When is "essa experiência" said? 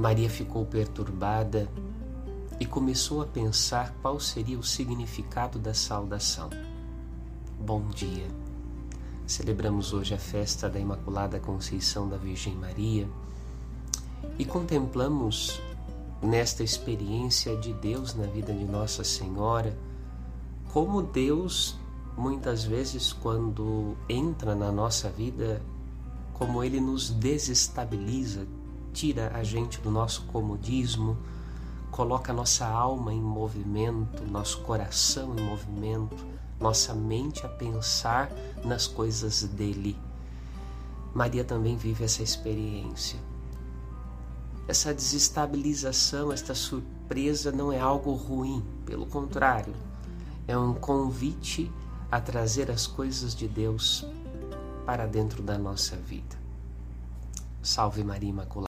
42.04-43.18